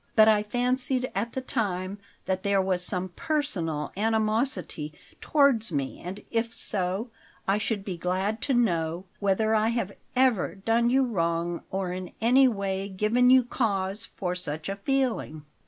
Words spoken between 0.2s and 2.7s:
I fancied at the time that there